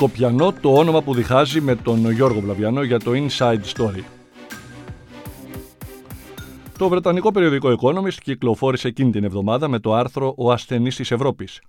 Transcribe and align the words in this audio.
Σκοπιανό 0.00 0.52
το 0.52 0.74
όνομα 0.74 1.02
που 1.02 1.14
διχάζει 1.14 1.60
με 1.60 1.76
τον 1.76 2.10
Γιώργο 2.10 2.40
Βλαβιανό 2.40 2.82
για 2.82 2.98
το 2.98 3.10
Inside 3.14 3.60
Story. 3.74 4.02
Το 6.78 6.88
βρετανικό 6.88 7.32
περιοδικό 7.32 7.76
Economist 7.80 8.18
κυκλοφόρησε 8.22 8.88
εκείνη 8.88 9.10
την 9.10 9.24
εβδομάδα 9.24 9.68
με 9.68 9.78
το 9.78 9.94
άρθρο 9.94 10.34
«Ο 10.36 10.52
ασθενής 10.52 10.96
της 10.96 11.10
Ευρώπης». 11.10 11.60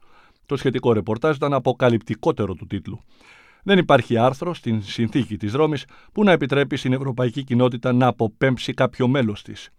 Το 0.45 0.57
σχετικό 0.57 0.93
ρεπορτάζ 0.93 1.35
ήταν 1.35 1.53
αποκαλυπτικότερο 1.53 2.53
του 2.53 2.67
τίτλου. 2.67 2.99
Δεν 3.63 3.77
υπάρχει 3.77 4.17
άρθρο 4.17 4.53
στην 4.53 4.83
συνθήκη 4.83 5.37
της 5.37 5.53
Ρώμης 5.53 5.85
που 6.11 6.23
να 6.23 6.31
επιτρέπει 6.31 6.75
στην 6.75 6.93
ευρωπαϊκή 6.93 7.43
κοινότητα 7.43 7.93
να 7.93 8.07
αποπέμψει 8.07 8.73
κάποιο 8.73 9.07
μέλος 9.07 9.41
της. 9.41 9.69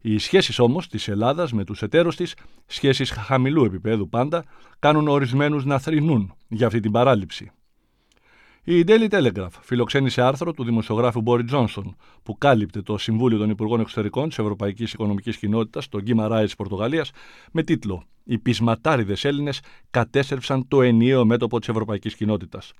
Οι 0.00 0.18
σχέσεις 0.18 0.58
όμως 0.58 0.88
της 0.88 1.08
Ελλάδας 1.08 1.52
με 1.52 1.64
τους 1.64 1.82
εταίρους 1.82 2.16
της, 2.16 2.34
σχέσεις 2.66 3.10
χαμηλού 3.10 3.64
επίπεδου 3.64 4.08
πάντα, 4.08 4.44
κάνουν 4.78 5.08
ορισμένους 5.08 5.64
να 5.64 5.78
θρυνούν 5.78 6.34
για 6.48 6.66
αυτή 6.66 6.80
την 6.80 6.92
παράληψη. 6.92 7.50
Η 8.70 8.84
Daily 8.86 9.08
Telegraph 9.08 9.50
φιλοξένησε 9.60 10.22
άρθρο 10.22 10.52
του 10.52 10.64
δημοσιογράφου 10.64 11.20
Μπόρι 11.20 11.44
Τζόνσον, 11.44 11.96
που 12.22 12.38
κάλυπτε 12.38 12.82
το 12.82 12.98
Συμβούλιο 12.98 13.38
των 13.38 13.50
Υπουργών 13.50 13.80
Εξωτερικών 13.80 14.28
της 14.28 14.38
Ευρωπαϊκής 14.38 14.92
Οικονομικής 14.92 15.36
Κοινότητας, 15.36 15.88
τον 15.88 16.02
Γκίμα 16.02 16.28
Ράι 16.28 16.44
της 16.44 16.56
Πορτογαλίας, 16.56 17.10
με 17.52 17.62
τίτλο 17.62 18.02
Οι 18.24 18.38
πεισματάριδες 18.38 19.24
Έλληνες 19.24 19.60
κατέστρεψαν 19.90 20.68
το 20.68 20.82
ενιαίο 20.82 21.24
μέτωπο 21.24 21.58
της 21.58 21.68
Ευρωπαϊκής 21.68 22.14
Κοινότητας. 22.14 22.72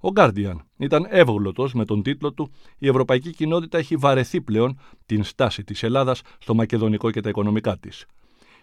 Ο 0.00 0.08
Guardian 0.14 0.56
ήταν 0.76 1.06
εύγλωτος 1.10 1.74
με 1.74 1.84
τον 1.84 2.02
τίτλο 2.02 2.32
του 2.32 2.50
Η 2.78 2.88
Ευρωπαϊκή 2.88 3.30
Κοινότητα 3.30 3.78
έχει 3.78 3.96
βαρεθεί 3.96 4.40
πλέον 4.40 4.78
την 5.06 5.24
στάση 5.24 5.64
της 5.64 5.82
Ελλάδας 5.82 6.20
στο 6.38 6.54
μακεδονικό 6.54 7.10
και 7.10 7.20
τα 7.20 7.28
οικονομικά 7.28 7.78
της. 7.78 8.06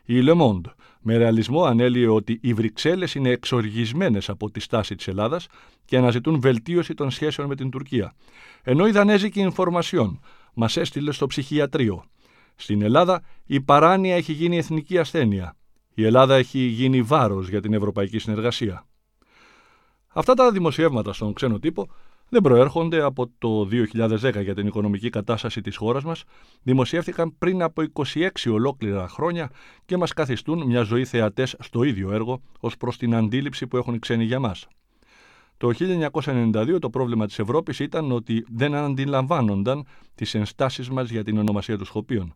Η 0.05 0.22
Le 0.23 0.36
Monde 0.42 0.72
με 1.02 1.17
ρεαλισμό 1.17 1.64
ανέλυε 1.64 2.08
ότι 2.08 2.39
οι 2.42 2.53
Βρυξέλλες 2.53 3.16
είναι 3.16 3.30
εξοργισμένες 3.30 4.30
από 4.30 4.52
τη 4.52 4.59
στάση 4.59 4.95
της 4.95 5.08
Ελλάδας 5.08 5.47
και 5.86 5.97
αναζητούν 5.97 6.39
βελτίωση 6.39 6.94
των 6.94 7.11
σχέσεων 7.11 7.47
με 7.47 7.56
την 7.56 7.69
Τουρκία. 7.69 8.14
Ενώ 8.64 8.88
η 8.88 8.91
Δανέζικη 8.91 9.39
Ινφορμασιόν 9.39 10.19
μας 10.53 10.78
έστειλε 10.78 11.11
στο 11.11 11.28
ψυχιατρίο. 11.28 12.03
Στην 12.56 12.81
Ελλάδα 12.81 13.22
η 13.45 13.61
παράνοια 13.61 14.16
έχει 14.16 14.33
γίνει 14.33 14.58
εθνική 14.58 14.97
ασθένεια. 14.97 15.56
Η 15.94 16.06
Ελλάδα 16.06 16.36
έχει 16.36 16.59
γίνει 16.59 17.02
βάρος 17.02 17.50
για 17.50 17.61
την 17.61 17.73
ευρωπαϊκή 17.73 18.19
συνεργασία. 18.19 18.86
Αυτά 20.08 20.34
τα 20.34 20.52
δημοσιεύματα 20.52 21.13
στον 21.13 21.34
ξένο 21.34 21.59
τύπο 21.59 21.88
δεν 22.30 22.41
προέρχονται 22.41 23.02
από 23.02 23.31
το 23.38 23.67
2010 23.72 24.41
για 24.44 24.55
την 24.55 24.67
οικονομική 24.67 25.09
κατάσταση 25.09 25.61
της 25.61 25.75
χώρας 25.75 26.03
μας, 26.03 26.23
δημοσιεύθηκαν 26.63 27.38
πριν 27.38 27.61
από 27.61 27.83
26 27.94 28.30
ολόκληρα 28.52 29.08
χρόνια 29.08 29.49
και 29.85 29.97
μας 29.97 30.13
καθιστούν 30.13 30.66
μια 30.66 30.81
ζωή 30.81 31.05
θεατές 31.05 31.55
στο 31.59 31.83
ίδιο 31.83 32.11
έργο 32.11 32.41
ως 32.59 32.77
προς 32.77 32.97
την 32.97 33.16
αντίληψη 33.16 33.67
που 33.67 33.77
έχουν 33.77 33.94
οι 33.94 34.00
ξένοι 34.00 34.23
για 34.23 34.39
μας. 34.39 34.67
Το 35.57 35.72
1992 35.73 36.80
το 36.80 36.89
πρόβλημα 36.89 37.25
της 37.25 37.39
Ευρώπης 37.39 37.80
ήταν 37.80 38.11
ότι 38.11 38.45
δεν 38.50 38.75
αντιλαμβάνονταν 38.75 39.85
τις 40.16 40.35
ενστάσεις 40.35 40.89
μας 40.89 41.09
για 41.09 41.23
την 41.23 41.38
ονομασία 41.38 41.77
των 41.77 41.85
Σκοπίων. 41.85 42.35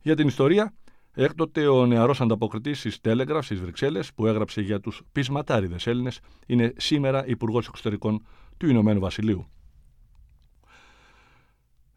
Για 0.00 0.16
την 0.16 0.26
ιστορία, 0.26 0.72
Έκτοτε 1.14 1.66
ο 1.66 1.86
νεαρός 1.86 2.20
ανταποκριτής 2.20 2.80
της 2.80 2.98
Telegraph 3.02 3.38
στις 3.42 3.60
Βρυξέλλες 3.60 4.12
που 4.14 4.26
έγραψε 4.26 4.60
για 4.60 4.80
τους 4.80 5.02
πεισματάριδες 5.12 5.86
Έλληνες 5.86 6.20
είναι 6.46 6.72
σήμερα 6.76 7.26
Υπουργός 7.26 7.66
Εξωτερικών 7.68 8.26
του 8.62 8.68
Ηνωμένου 8.68 9.00
Βασιλείου. 9.00 9.46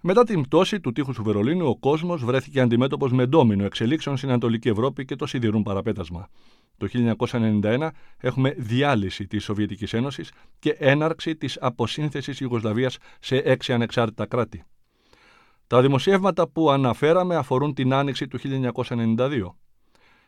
Μετά 0.02 0.23
την 0.23 0.41
πτώση 0.41 0.80
του 0.80 0.91
τείχους 0.91 1.16
του 1.16 1.23
Βερολίνου, 1.23 1.67
ο 1.67 1.77
κόσμος 1.77 2.23
βρέθηκε 2.23 2.61
αντιμέτωπος 2.61 3.11
με 3.11 3.25
ντόμινο 3.25 3.66
εξελίξεων 3.66 4.17
στην 4.17 4.30
Ανατολική 4.30 4.69
Ευρώπη 4.69 5.05
και 5.05 5.15
το 5.15 5.26
σιδηρούν 5.26 5.64
παραπέτασμα. 5.64 6.27
Το 6.77 6.87
1991 7.31 7.89
έχουμε 8.17 8.53
διάλυση 8.58 9.27
της 9.27 9.43
Σοβιετικής 9.43 9.93
Ένωσης 9.93 10.31
και 10.59 10.70
έναρξη 10.70 11.36
της 11.36 11.58
αποσύνθεσης 11.61 12.39
Ιουγκοσλαβίας 12.39 12.97
σε 13.20 13.36
έξι 13.37 13.73
ανεξάρτητα 13.73 14.26
κράτη. 14.26 14.64
Τα 15.67 15.82
δημοσιεύματα 15.82 16.47
που 16.47 16.70
αναφέραμε 16.70 17.36
αφορούν 17.36 17.73
την 17.73 17.93
άνοιξη 17.93 18.27
του 18.27 18.39
1992. 18.39 19.55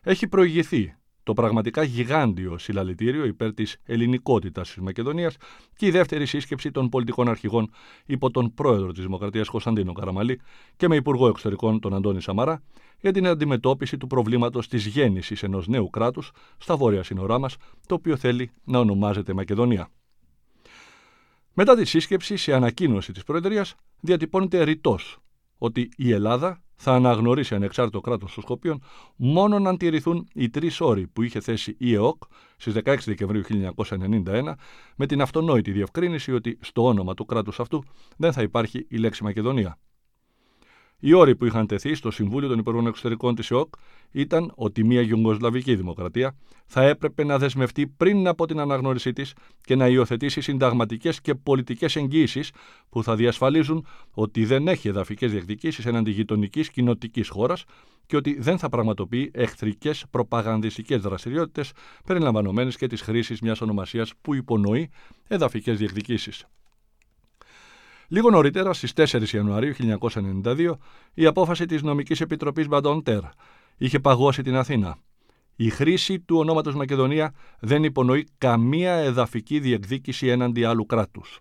Έχει 0.02 0.28
προηγηθεί 0.28 0.96
το 1.28 1.34
πραγματικά 1.34 1.84
γιγάντιο 1.84 2.58
συλλαλητήριο 2.58 3.26
υπέρ 3.26 3.54
της 3.54 3.78
ελληνικότητας 3.86 4.68
της 4.68 4.78
Μακεδονίας 4.78 5.36
και 5.76 5.86
η 5.86 5.92
δεύτερη 5.92 6.26
σύσκεψη 6.26 6.72
των 6.72 6.90
πολιτικών 6.90 7.30
αρχηγών 7.30 7.72
υπό 8.06 8.32
τον 8.32 8.54
πρόεδρο 8.54 8.92
της 8.92 9.04
Δημοκρατίας 9.04 9.48
Κωνσταντίνο 9.48 9.94
Καραμαλή 9.94 10.40
και 10.76 10.88
με 10.88 10.96
υπουργό 10.96 11.28
εξωτερικών 11.28 11.80
τον 11.80 11.94
Αντώνη 11.94 12.22
Σαμαρά 12.22 12.64
για 13.00 13.12
την 13.12 13.28
αντιμετώπιση 13.28 13.98
του 13.98 14.08
προβλήματος 14.08 14.68
της 14.68 14.86
γέννησης 14.86 15.44
ενός 15.44 15.68
νέου 15.68 15.90
κράτους 15.90 16.32
στα 16.58 16.76
βόρεια 16.78 17.04
σύνορά 17.04 17.40
μας, 17.40 17.56
το 17.88 17.96
οποίο 17.96 18.18
θέλει 18.18 18.52
να 18.64 18.80
ονομάζεται 18.80 19.34
Μακεδονία. 19.34 19.90
Μετά 21.54 21.76
τη 21.76 21.86
σύσκεψη, 21.86 22.38
σε 22.38 22.54
ανακοίνωση 22.54 23.12
της 23.12 23.24
Προεδρίας, 23.24 23.76
διατυπώνεται 24.00 24.64
ρητός 24.64 25.18
ότι 25.58 25.90
η 25.98 26.12
Ελλάδα 26.12 26.62
θα 26.76 26.94
αναγνωρίσει 26.94 27.56
ανεξάρτητο 27.56 28.02
κράτος 28.02 28.34
των 28.34 28.44
Σκοπίων 28.44 28.82
μόνο 29.16 29.70
αν 29.70 29.78
τηρηθούν 29.78 30.28
οι 30.34 30.50
τρεις 30.50 30.82
όροι 30.82 31.08
που 31.08 31.22
είχε 31.22 31.40
θέσει 31.40 31.76
η 31.80 31.94
ΕΟΚ 31.94 32.24
στις 32.58 32.74
16 32.84 32.96
Δεκεμβρίου 33.06 33.42
1991 33.76 34.54
με 34.96 35.06
την 35.06 35.22
αυτονόητη 35.22 35.72
διευκρίνηση 35.72 36.34
ότι 36.34 36.58
στο 36.62 36.86
όνομα 36.86 37.14
του 37.14 37.26
κράτους 37.26 37.60
αυτού 37.60 37.84
δεν 38.18 38.34
θα 38.34 38.42
υπάρχει 38.42 38.86
η 38.90 38.98
λέξη 38.98 39.24
Μακεδονία. 39.24 39.78
Οι 41.00 41.14
όροι 41.14 41.36
που 41.36 41.46
είχαν 41.46 41.68
τεθεί 41.68 41.96
στο 41.96 42.12
Συμβούλιο 42.12 42.50
των 42.50 42.60
Υπουργών 42.60 42.88
Εξωτερικών 42.88 43.36
της 43.36 43.52
ΕΟΚ 43.52 43.74
ήταν 44.12 44.52
ότι 44.56 44.84
μια 44.84 45.02
Ιουγκοσλαβική 45.02 45.76
δημοκρατία 45.76 46.36
θα 46.66 46.84
έπρεπε 46.84 47.24
να 47.24 47.38
δεσμευτεί 47.38 47.88
πριν 47.88 48.28
από 48.28 48.46
την 48.46 48.60
αναγνώρισή 48.60 49.14
της 49.14 49.34
και 49.62 49.76
να 49.76 49.88
υιοθετήσει 49.88 50.42
συνταγματικές 50.42 51.22
και 51.22 51.36
πολιτικές 51.36 51.96
εγγύησεις 51.96 52.52
που 52.90 53.04
θα 53.04 53.16
διασφαλίζουν 53.16 53.86
ότι 54.12 54.46
δεν 54.46 54.68
έχει 54.68 54.88
εδαφικές 54.88 55.32
διεκδικήσεις 55.32 55.86
έναντι 55.86 56.12
γειτονικής 56.12 56.70
κοινοτικής 56.70 57.30
χώρας 57.30 57.64
και 58.06 58.16
ότι 58.16 58.40
δεν 58.40 58.58
θα 58.58 58.70
πραγματοποιεί 58.70 59.32
εχθρικές 59.34 60.06
προπαγανδιστικές 60.10 61.02
δραστηριότητες 61.02 61.72
περιλαμβανομένες 62.06 62.78
και 62.78 62.88
της 62.88 63.02
χρήσης 63.02 63.42
μιας 63.42 63.62
ονομασίας 63.62 64.14
που 64.22 64.34
υπονοεί 64.34 64.90
εδαφικές 65.28 65.78
διεκδικήσεις. 65.78 66.46
Λίγο 68.08 68.30
νωρίτερα, 68.30 68.74
στις 68.74 68.94
4 68.94 69.34
Ιανουαρίου 69.34 69.74
1992, 69.74 70.78
η 71.14 71.26
απόφαση 71.26 71.66
της 71.66 71.82
Νομικής 71.82 72.22
Επιτροπής 72.22 72.68
Μπαντοντέρ 72.68 73.22
είχε 73.78 74.00
παγώσει 74.00 74.42
την 74.42 74.56
Αθήνα. 74.56 74.98
Η 75.56 75.70
χρήση 75.70 76.20
του 76.20 76.38
ονόματος 76.38 76.76
Μακεδονία 76.76 77.34
δεν 77.60 77.84
υπονοεί 77.84 78.28
καμία 78.38 78.94
εδαφική 78.94 79.60
διεκδίκηση 79.60 80.28
έναντι 80.28 80.64
άλλου 80.64 80.86
κράτους. 80.86 81.40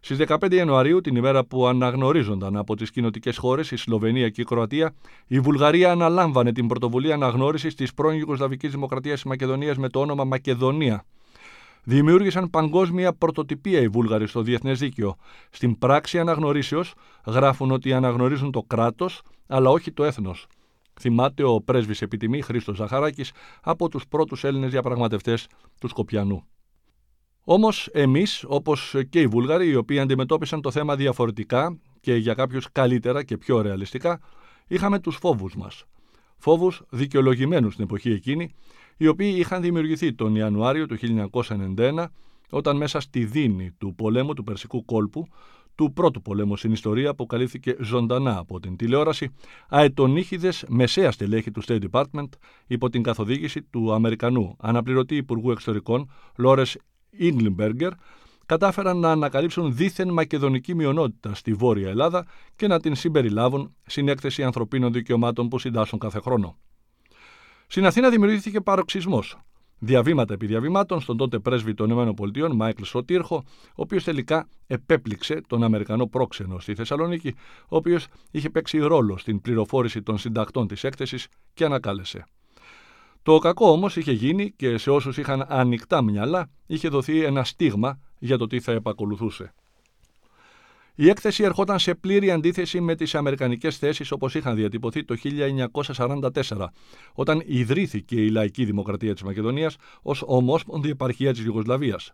Στις 0.00 0.18
15 0.18 0.54
Ιανουαρίου, 0.54 1.00
την 1.00 1.16
ημέρα 1.16 1.44
που 1.44 1.66
αναγνωρίζονταν 1.66 2.56
από 2.56 2.76
τις 2.76 2.90
κοινοτικές 2.90 3.36
χώρες 3.36 3.70
η 3.70 3.76
Σλοβενία 3.76 4.28
και 4.28 4.40
η 4.40 4.44
Κροατία, 4.44 4.94
η 5.26 5.40
Βουλγαρία 5.40 5.90
αναλάμβανε 5.90 6.52
την 6.52 6.66
πρωτοβουλία 6.66 7.14
αναγνώρισης 7.14 7.74
της 7.74 7.94
πρώην 7.94 8.18
Ιουγκοσλαβικής 8.18 8.70
Δημοκρατίας 8.70 9.14
της 9.14 9.24
Μακεδονίας 9.24 9.76
με 9.76 9.88
το 9.88 10.00
όνομα 10.00 10.24
Μακεδονία 10.24 11.04
δημιούργησαν 11.84 12.50
παγκόσμια 12.50 13.12
πρωτοτυπία 13.12 13.80
οι 13.80 13.88
Βούλγαροι 13.88 14.26
στο 14.26 14.42
διεθνές 14.42 14.78
δίκαιο. 14.78 15.16
Στην 15.50 15.78
πράξη 15.78 16.18
αναγνωρίσεως 16.18 16.94
γράφουν 17.26 17.70
ότι 17.70 17.92
αναγνωρίζουν 17.92 18.52
το 18.52 18.62
κράτος, 18.62 19.22
αλλά 19.46 19.70
όχι 19.70 19.92
το 19.92 20.04
έθνος. 20.04 20.46
Θυμάται 21.00 21.42
ο 21.44 21.60
πρέσβης 21.60 22.02
επιτιμή 22.02 22.42
Χρήστος 22.42 22.76
Ζαχαράκης 22.76 23.32
από 23.62 23.88
τους 23.88 24.06
πρώτους 24.06 24.44
Έλληνες 24.44 24.70
διαπραγματευτές 24.70 25.46
του 25.80 25.88
Σκοπιανού. 25.88 26.46
Όμως, 27.44 27.88
εμείς, 27.92 28.44
όπως 28.48 28.94
και 29.08 29.20
οι 29.20 29.26
Βούλγαροι, 29.26 29.68
οι 29.68 29.74
οποίοι 29.74 29.98
αντιμετώπισαν 29.98 30.60
το 30.60 30.70
θέμα 30.70 30.96
διαφορετικά 30.96 31.78
και 32.00 32.14
για 32.14 32.34
κάποιους 32.34 32.72
καλύτερα 32.72 33.22
και 33.22 33.36
πιο 33.38 33.60
ρεαλιστικά, 33.60 34.20
είχαμε 34.66 34.98
τους 34.98 35.16
φόβους 35.16 35.56
μας. 35.56 35.84
Φόβους 36.36 36.82
δικαιολογημένους 36.90 37.72
στην 37.72 37.84
εποχή 37.84 38.10
εκείνη, 38.10 38.54
οι 39.02 39.06
οποίοι 39.06 39.34
είχαν 39.36 39.62
δημιουργηθεί 39.62 40.14
τον 40.14 40.34
Ιανουάριο 40.34 40.86
του 40.86 40.96
1991 41.76 42.04
όταν 42.50 42.76
μέσα 42.76 43.00
στη 43.00 43.24
δίνη 43.24 43.70
του 43.78 43.94
πολέμου 43.94 44.34
του 44.34 44.44
Περσικού 44.44 44.84
κόλπου 44.84 45.26
του 45.74 45.92
πρώτου 45.92 46.22
πολέμου 46.22 46.56
στην 46.56 46.72
ιστορία 46.72 47.14
που 47.14 47.26
καλύφθηκε 47.26 47.76
ζωντανά 47.80 48.38
από 48.38 48.60
την 48.60 48.76
τηλεόραση, 48.76 49.34
αετονίχιδες 49.68 50.64
μεσαία 50.68 51.10
στελέχη 51.10 51.50
του 51.50 51.62
State 51.66 51.82
Department 51.90 52.28
υπό 52.66 52.90
την 52.90 53.02
καθοδήγηση 53.02 53.62
του 53.62 53.92
Αμερικανού 53.92 54.56
αναπληρωτή 54.58 55.16
Υπουργού 55.16 55.50
Εξωτερικών 55.50 56.10
Λόρες 56.36 56.78
Ίγκλιμπεργκερ 57.10 57.92
κατάφεραν 58.46 58.98
να 58.98 59.10
ανακαλύψουν 59.10 59.76
δίθεν 59.76 60.08
μακεδονική 60.08 60.74
μειονότητα 60.74 61.34
στη 61.34 61.52
Βόρεια 61.52 61.88
Ελλάδα 61.88 62.26
και 62.56 62.66
να 62.66 62.80
την 62.80 62.94
συμπεριλάβουν 62.94 63.74
στην 63.86 64.08
έκθεση 64.08 64.42
ανθρωπίνων 64.42 64.92
δικαιωμάτων 64.92 65.48
που 65.48 65.58
συντάσσουν 65.58 65.98
κάθε 65.98 66.20
χρόνο. 66.20 66.56
Στην 67.72 67.86
Αθήνα 67.86 68.10
δημιουργήθηκε 68.10 68.60
παροξισμός. 68.60 69.38
Διαβήματα 69.78 70.34
επί 70.34 70.46
διαβημάτων 70.46 71.00
στον 71.00 71.16
τότε 71.16 71.38
πρέσβη 71.38 71.74
των 71.74 71.90
ΗΠΑ, 71.90 72.54
Μάικλ 72.54 72.82
Σωτήρχο, 72.82 73.42
ο 73.68 73.72
οποίος 73.74 74.04
τελικά 74.04 74.48
επέπληξε 74.66 75.40
τον 75.46 75.62
Αμερικανό 75.62 76.06
πρόξενο 76.06 76.58
στη 76.58 76.74
Θεσσαλονίκη, 76.74 77.34
ο 77.68 77.76
οποίος 77.76 78.06
είχε 78.30 78.50
παίξει 78.50 78.78
ρόλο 78.78 79.16
στην 79.18 79.40
πληροφόρηση 79.40 80.02
των 80.02 80.18
συντακτών 80.18 80.66
της 80.66 80.84
έκθεσης 80.84 81.28
και 81.54 81.64
ανακάλεσε. 81.64 82.24
Το 83.22 83.38
κακό 83.38 83.70
όμως 83.70 83.96
είχε 83.96 84.12
γίνει 84.12 84.50
και 84.50 84.78
σε 84.78 84.90
όσους 84.90 85.16
είχαν 85.18 85.44
ανοιχτά 85.48 86.02
μυαλά 86.02 86.50
είχε 86.66 86.88
δοθεί 86.88 87.24
ένα 87.24 87.44
στίγμα 87.44 88.00
για 88.18 88.38
το 88.38 88.46
τι 88.46 88.60
θα 88.60 88.72
επακολουθούσε. 88.72 89.54
Η 90.94 91.08
έκθεση 91.08 91.42
ερχόταν 91.42 91.78
σε 91.78 91.94
πλήρη 91.94 92.30
αντίθεση 92.30 92.80
με 92.80 92.94
τις 92.94 93.14
αμερικανικές 93.14 93.78
θέσεις 93.78 94.10
όπως 94.10 94.34
είχαν 94.34 94.56
διατυπωθεί 94.56 95.04
το 95.04 95.16
1944, 95.22 96.66
όταν 97.12 97.42
ιδρύθηκε 97.46 98.20
η 98.20 98.28
λαϊκή 98.28 98.64
δημοκρατία 98.64 99.12
της 99.12 99.22
Μακεδονίας 99.22 99.76
ως 100.02 100.22
ομόσπονδη 100.26 100.90
επαρχία 100.90 101.32
της 101.32 101.44
Ιουγκοσλαβίας. 101.44 102.12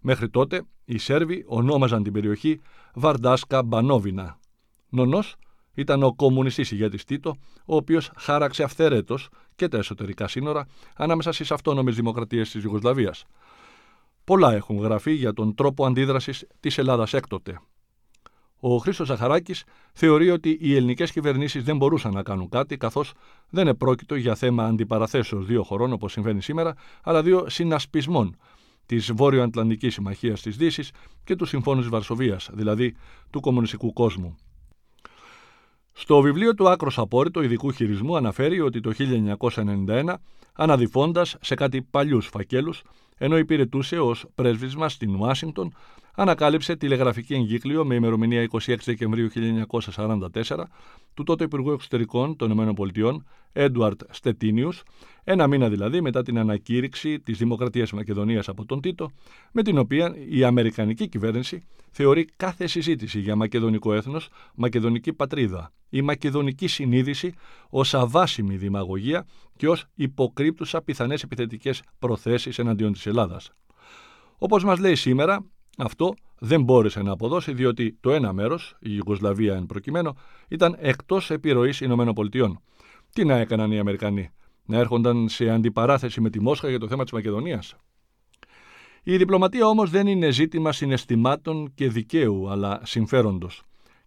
Μέχρι 0.00 0.28
τότε 0.28 0.62
οι 0.84 0.98
Σέρβοι 0.98 1.44
ονόμαζαν 1.46 2.02
την 2.02 2.12
περιοχή 2.12 2.60
Βαρντάσκα 2.94 3.62
Μπανόβινα. 3.62 4.38
Νονός 4.88 5.36
ήταν 5.74 6.02
ο 6.02 6.14
κομμουνιστής 6.14 6.70
ηγέτης 6.70 7.04
Τίτο, 7.04 7.36
ο 7.66 7.76
οποίος 7.76 8.10
χάραξε 8.16 8.62
αυθαίρετος 8.62 9.28
και 9.54 9.68
τα 9.68 9.78
εσωτερικά 9.78 10.28
σύνορα 10.28 10.66
ανάμεσα 10.96 11.32
στις 11.32 11.50
αυτόνομες 11.50 11.94
δημοκρατίες 11.94 12.50
της 12.50 12.64
Ιουγκοσλαβίας. 12.64 13.24
Πολλά 14.24 14.54
έχουν 14.54 14.78
γραφεί 14.78 15.12
για 15.12 15.32
τον 15.32 15.54
τρόπο 15.54 15.86
αντίδρασης 15.86 16.46
της 16.60 16.78
Ελλάδας 16.78 17.14
έκτοτε. 17.14 17.60
Ο 18.60 18.76
Χρήστος 18.76 19.06
Ζαχαράκης 19.06 19.64
θεωρεί 19.92 20.30
ότι 20.30 20.58
οι 20.60 20.74
ελληνικές 20.74 21.12
κυβερνήσεις 21.12 21.64
δεν 21.64 21.76
μπορούσαν 21.76 22.12
να 22.12 22.22
κάνουν 22.22 22.48
κάτι, 22.48 22.76
καθώς 22.76 23.12
δεν 23.50 23.68
επρόκειτο 23.68 24.14
για 24.14 24.34
θέμα 24.34 24.64
αντιπαραθέσεως 24.64 25.46
δύο 25.46 25.62
χωρών 25.62 25.92
όπως 25.92 26.12
συμβαίνει 26.12 26.42
σήμερα, 26.42 26.74
αλλά 27.02 27.22
δύο 27.22 27.48
συνασπισμών 27.48 28.36
της 28.86 29.12
Βόρειο-Ατλαντική 29.12 29.90
Συμμαχίας 29.90 30.42
της 30.42 30.56
Δύσης 30.56 30.90
και 31.24 31.36
του 31.36 31.44
Συμφώνου 31.44 31.80
της 31.80 31.88
Βαρσοβίας, 31.88 32.50
δηλαδή 32.52 32.94
του 33.30 33.40
κομμουνιστικού 33.40 33.92
κόσμου. 33.92 34.36
Στο 35.92 36.20
βιβλίο 36.20 36.54
του 36.54 36.68
Άκρος 36.68 36.98
Απόρριτο 36.98 37.42
ειδικού 37.42 37.72
χειρισμού 37.72 38.16
αναφέρει 38.16 38.60
ότι 38.60 38.80
το 38.80 38.92
1991, 38.92 40.14
αναδυφώντας 40.52 41.36
σε 41.40 41.54
κάτι 41.54 41.82
παλιούς 41.82 42.26
φακέλους, 42.26 42.82
ενώ 43.18 43.38
υπηρετούσε 43.38 43.98
ως 43.98 44.26
πρέσβυσμα 44.34 44.88
στην 44.88 45.14
Ουάσιγκτον, 45.14 45.74
ανακάλυψε 46.16 46.76
τηλεγραφική 46.76 47.34
εγκύκλιο 47.34 47.84
με 47.84 47.94
ημερομηνία 47.94 48.48
26 48.50 48.76
Δεκεμβρίου 48.84 49.28
1944 49.90 50.28
του 51.14 51.22
τότε 51.22 51.44
Υπουργού 51.44 51.72
Εξωτερικών 51.72 52.36
των 52.36 52.50
ΗΠΑ, 52.50 53.24
Έντουαρτ 53.52 54.00
Στετίνιους, 54.10 54.82
ένα 55.24 55.46
μήνα 55.46 55.68
δηλαδή 55.68 56.00
μετά 56.00 56.22
την 56.22 56.38
ανακήρυξη 56.38 57.20
της 57.20 57.38
Δημοκρατίας 57.38 57.92
Μακεδονίας 57.92 58.48
από 58.48 58.64
τον 58.64 58.80
Τίτο, 58.80 59.10
με 59.52 59.62
την 59.62 59.78
οποία 59.78 60.14
η 60.28 60.44
Αμερικανική 60.44 61.08
κυβέρνηση 61.08 61.62
θεωρεί 61.90 62.24
κάθε 62.36 62.66
συζήτηση 62.66 63.20
για 63.20 63.36
μακεδονικό 63.36 63.94
έθνος, 63.94 64.28
μακεδονική 64.54 65.12
πατρίδα 65.12 65.72
ή 65.88 66.02
μακεδονική 66.02 66.66
συνείδηση 66.66 67.32
ως 67.70 67.94
αβάσιμη 67.94 68.56
δημαγωγία 68.56 69.26
και 69.56 69.68
ως 69.68 69.84
υποκρύπτουσα 69.94 70.82
πιθανές 70.82 71.22
επιθετικές 71.22 71.82
προθέσεις 71.98 72.58
εναντίον 72.58 72.92
της 72.92 73.06
Ελλάδας. 73.06 73.50
Όπως 74.38 74.64
μας 74.64 74.78
λέει 74.78 74.94
σήμερα, 74.94 75.44
αυτό 75.76 76.14
δεν 76.38 76.62
μπόρεσε 76.62 77.02
να 77.02 77.12
αποδώσει 77.12 77.52
διότι 77.52 77.96
το 78.00 78.12
ένα 78.12 78.32
μέρος, 78.32 78.76
η 78.80 78.90
Ιουγκοσλαβία 78.94 79.54
εν 79.54 79.66
προκειμένου, 79.66 80.12
ήταν 80.48 80.76
εκτός 80.78 81.30
επιρροής 81.30 81.80
ΗΠΑ. 81.80 82.60
Τι 83.12 83.24
να 83.24 83.36
έκαναν 83.36 83.72
οι 83.72 83.78
Αμερικανοί, 83.78 84.30
να 84.64 84.78
έρχονταν 84.78 85.28
σε 85.28 85.50
αντιπαράθεση 85.50 86.20
με 86.20 86.30
τη 86.30 86.40
Μόσχα 86.40 86.68
για 86.68 86.78
το 86.78 86.88
θέμα 86.88 87.02
της 87.02 87.12
Μακεδονίας; 87.12 87.76
Η 89.02 89.16
διπλωματία 89.16 89.66
όμως 89.66 89.90
δεν 89.90 90.06
είναι 90.06 90.30
ζήτημα 90.30 90.72
συναισθημάτων 90.72 91.72
και 91.74 91.88
δικαίου, 91.88 92.50
αλλά 92.50 92.80
συμφέροντος. 92.84 93.62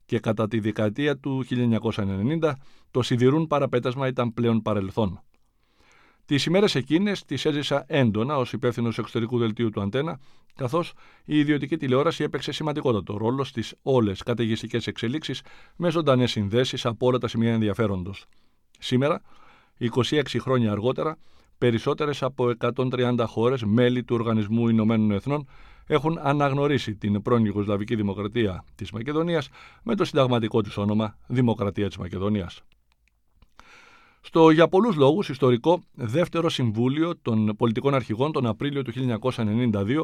Και 0.05 0.19
κατά 0.19 0.47
τη 0.47 0.59
δεκαετία 0.59 1.17
του 1.17 1.43
1990 1.43 2.55
το 2.91 3.01
σιδηρούν 3.01 3.47
παραπέτασμα 3.47 4.07
ήταν 4.07 4.33
πλέον 4.33 4.61
παρελθόν. 4.61 5.23
Τις 6.29 6.45
ημέρες 6.45 6.75
εκείνες 6.75 7.25
τις 7.25 7.45
έζησα 7.45 7.85
έντονα 7.87 8.37
ως 8.37 8.53
υπεύθυνος 8.53 8.97
εξωτερικού 8.97 9.37
δελτίου 9.37 9.69
του 9.69 9.81
Αντένα, 9.81 10.19
καθώς 10.55 10.93
η 11.25 11.39
ιδιωτική 11.39 11.77
τηλεόραση 11.77 12.23
έπαιξε 12.23 12.51
σημαντικότατο 12.51 13.17
ρόλο 13.17 13.43
στις 13.43 13.75
όλες 13.81 14.23
καταιγιστικές 14.23 14.87
εξελίξεις 14.87 15.41
με 15.75 15.91
ζωντανές 15.91 16.31
συνδέσεις 16.31 16.85
από 16.85 17.07
όλα 17.07 17.17
τα 17.17 17.27
σημεία 17.27 17.53
ενδιαφέροντος. 17.53 18.25
Σήμερα, 18.79 19.21
26 19.77 20.39
χρόνια 20.39 20.71
αργότερα, 20.71 21.17
περισσότερες 21.57 22.23
από 22.23 22.49
130 22.49 23.25
χώρες 23.27 23.63
μέλη 23.63 24.03
του 24.03 24.15
Οργανισμού 24.15 24.67
Ηνωμένων 24.67 25.11
Εθνών 25.11 25.47
έχουν 25.85 26.17
αναγνωρίσει 26.21 26.95
την 26.95 27.21
πρώην 27.21 27.45
Ιουγκοσλαβική 27.45 27.95
Δημοκρατία 27.95 28.63
της 28.75 28.91
Μακεδονίας 28.91 29.49
με 29.83 29.95
το 29.95 30.05
συνταγματικό 30.05 30.61
της 30.61 30.77
όνομα 30.77 31.17
Δημοκρατία 31.27 31.87
της 31.87 31.97
Μακεδονίας. 31.97 32.63
Στο 34.31 34.49
για 34.49 34.67
πολλούς 34.67 34.95
λόγους 34.95 35.29
ιστορικό 35.29 35.81
Δεύτερο 35.93 36.49
Συμβούλιο 36.49 37.17
των 37.21 37.55
Πολιτικών 37.57 37.93
Αρχηγών 37.93 38.31
τον 38.31 38.45
Απρίλιο 38.45 38.81
του 38.81 38.91
1992, 38.91 40.03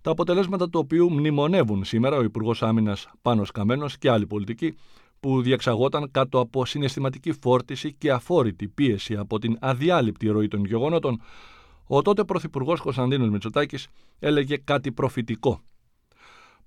τα 0.00 0.10
αποτελέσματα 0.10 0.68
του 0.68 0.78
οποίου 0.82 1.10
μνημονεύουν 1.12 1.84
σήμερα 1.84 2.16
ο 2.16 2.22
Υπουργός 2.22 2.62
Άμυνας 2.62 3.08
Πάνος 3.22 3.50
Καμένος 3.50 3.98
και 3.98 4.10
άλλοι 4.10 4.26
πολιτικοί, 4.26 4.74
που 5.20 5.42
διεξαγόταν 5.42 6.10
κάτω 6.10 6.40
από 6.40 6.66
συναισθηματική 6.66 7.32
φόρτιση 7.32 7.92
και 7.92 8.12
αφόρητη 8.12 8.68
πίεση 8.68 9.16
από 9.16 9.38
την 9.38 9.56
αδιάλειπτη 9.60 10.28
ροή 10.28 10.48
των 10.48 10.64
γεγονότων, 10.64 11.20
ο 11.86 12.02
τότε 12.02 12.24
Πρωθυπουργός 12.24 12.80
Κωνσταντίνος 12.80 13.28
Μητσοτάκης 13.28 13.88
έλεγε 14.18 14.56
κάτι 14.56 14.92
προφητικό 14.92 15.60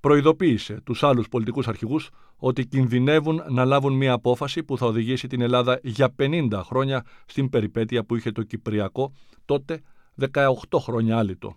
προειδοποίησε 0.01 0.81
τους 0.83 1.03
άλλους 1.03 1.27
πολιτικούς 1.29 1.67
αρχηγούς 1.67 2.09
ότι 2.37 2.65
κινδυνεύουν 2.65 3.41
να 3.49 3.65
λάβουν 3.65 3.93
μια 3.93 4.13
απόφαση 4.13 4.63
που 4.63 4.77
θα 4.77 4.85
οδηγήσει 4.85 5.27
την 5.27 5.41
Ελλάδα 5.41 5.79
για 5.83 6.15
50 6.19 6.61
χρόνια 6.63 7.05
στην 7.25 7.49
περιπέτεια 7.49 8.03
που 8.03 8.15
είχε 8.15 8.31
το 8.31 8.43
Κυπριακό, 8.43 9.13
τότε 9.45 9.81
18 10.33 10.53
χρόνια 10.79 11.17
άλυτο. 11.17 11.55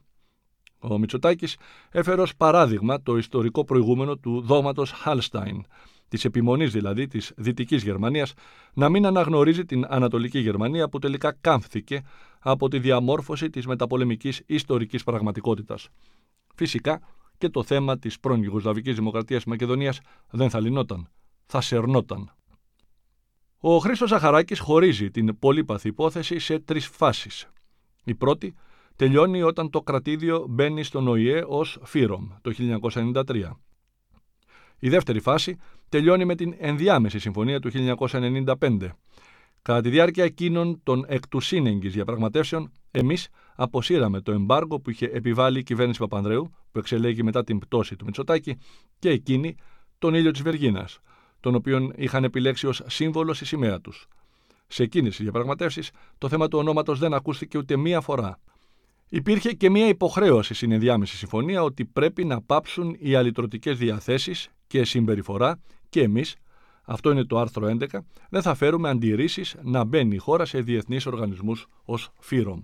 Ο 0.78 0.98
Μητσοτάκης 0.98 1.56
έφερε 1.90 2.20
ως 2.20 2.36
παράδειγμα 2.36 3.02
το 3.02 3.16
ιστορικό 3.16 3.64
προηγούμενο 3.64 4.16
του 4.16 4.40
δώματο 4.40 4.84
Χάλσταϊν, 4.84 5.64
της 6.08 6.24
επιμονής 6.24 6.72
δηλαδή 6.72 7.06
της 7.06 7.32
Δυτικής 7.36 7.82
Γερμανίας, 7.82 8.32
να 8.74 8.88
μην 8.88 9.06
αναγνωρίζει 9.06 9.64
την 9.64 9.84
Ανατολική 9.88 10.38
Γερμανία 10.38 10.88
που 10.88 10.98
τελικά 10.98 11.36
κάμφθηκε 11.40 12.02
από 12.38 12.68
τη 12.68 12.78
διαμόρφωση 12.78 13.50
της 13.50 13.66
μεταπολεμικής 13.66 14.42
ιστορικής 14.46 15.04
πραγματικότητας. 15.04 15.88
Φυσικά, 16.54 17.00
και 17.44 17.50
το 17.50 17.62
θέμα 17.62 17.98
της 17.98 18.20
πρώην 18.20 18.42
Ιουγκοσλαβικής 18.42 18.94
Δημοκρατίας 18.94 19.44
Μακεδονίας 19.44 20.00
δεν 20.30 20.50
θα 20.50 20.60
λυνόταν, 20.60 21.08
θα 21.46 21.60
σερνόταν. 21.60 22.32
Ο 23.58 23.78
Χρήστος 23.78 24.08
Ζαχαράκη 24.08 24.58
χωρίζει 24.58 25.10
την 25.10 25.38
πολύπαθη 25.38 25.88
υπόθεση 25.88 26.38
σε 26.38 26.58
τρεις 26.58 26.86
φάσεις. 26.86 27.48
Η 28.04 28.14
πρώτη 28.14 28.54
τελειώνει 28.96 29.42
όταν 29.42 29.70
το 29.70 29.82
κρατήδιο 29.82 30.46
μπαίνει 30.48 30.82
στον 30.82 31.08
ΟΗΕ 31.08 31.44
ως 31.46 31.78
ΦΥΡΟΜ 31.82 32.28
το 32.40 32.52
1993. 32.58 33.50
Η 34.78 34.88
δεύτερη 34.88 35.20
φάση 35.20 35.56
τελειώνει 35.88 36.24
με 36.24 36.34
την 36.34 36.54
ενδιάμεση 36.58 37.18
συμφωνία 37.18 37.60
του 37.60 37.70
1995 37.72 38.88
Κατά 39.62 39.80
τη 39.80 39.88
διάρκεια 39.88 40.24
εκείνων 40.24 40.80
των 40.82 41.04
εκ 41.08 41.28
του 41.28 41.40
σύνεγγυ 41.40 41.88
διαπραγματεύσεων, 41.88 42.72
εμείς 42.96 43.28
αποσύραμε 43.54 44.20
το 44.20 44.32
εμπάργκο 44.32 44.80
που 44.80 44.90
είχε 44.90 45.06
επιβάλει 45.06 45.58
η 45.58 45.62
κυβέρνηση 45.62 45.98
Παπανδρέου, 45.98 46.54
που 46.72 46.78
εξελέγει 46.78 47.22
μετά 47.22 47.44
την 47.44 47.58
πτώση 47.58 47.96
του 47.96 48.04
Μητσοτάκη, 48.04 48.58
και 48.98 49.08
εκείνη 49.08 49.56
τον 49.98 50.14
ήλιο 50.14 50.30
της 50.30 50.42
Βεργίνας, 50.42 50.98
τον 51.40 51.54
οποίον 51.54 51.92
είχαν 51.96 52.24
επιλέξει 52.24 52.66
ως 52.66 52.82
σύμβολο 52.86 53.34
στη 53.34 53.44
σημαία 53.44 53.80
τους. 53.80 54.06
Σε 54.66 54.82
εκείνες 54.82 55.14
τις 55.14 55.22
διαπραγματεύσεις, 55.24 55.90
το 56.18 56.28
θέμα 56.28 56.48
του 56.48 56.58
ονόματος 56.58 56.98
δεν 56.98 57.14
ακούστηκε 57.14 57.58
ούτε 57.58 57.76
μία 57.76 58.00
φορά. 58.00 58.40
Υπήρχε 59.08 59.52
και 59.52 59.70
μία 59.70 59.88
υποχρέωση 59.88 60.54
στην 60.54 60.72
ενδιάμεση 60.72 61.16
συμφωνία 61.16 61.62
ότι 61.62 61.84
πρέπει 61.84 62.24
να 62.24 62.42
πάψουν 62.42 62.96
οι 62.98 63.14
αλυτρωτικές 63.14 63.78
διαθέσεις 63.78 64.48
και 64.66 64.84
συμπεριφορά 64.84 65.60
και 65.88 66.02
εμείς 66.02 66.36
αυτό 66.84 67.10
είναι 67.10 67.24
το 67.24 67.38
άρθρο 67.38 67.76
11, 67.80 67.86
δεν 68.30 68.42
θα 68.42 68.54
φέρουμε 68.54 68.88
αντιρρήσεις 68.88 69.56
να 69.62 69.84
μπαίνει 69.84 70.14
η 70.14 70.18
χώρα 70.18 70.44
σε 70.44 70.60
διεθνείς 70.60 71.06
οργανισμούς 71.06 71.66
ως 71.84 72.10
ΦΥΡΟΜ. 72.18 72.60